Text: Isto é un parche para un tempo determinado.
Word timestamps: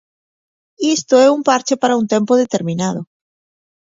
Isto 0.95 1.15
é 1.25 1.27
un 1.37 1.41
parche 1.49 1.75
para 1.81 1.97
un 2.01 2.05
tempo 2.13 2.33
determinado. 2.43 3.01